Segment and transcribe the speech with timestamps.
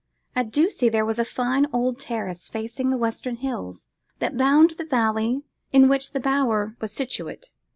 [0.35, 4.85] At Ducie there was a fine old terrace facing the western hills, that bound the
[4.85, 7.51] valley in which the Bower was situate.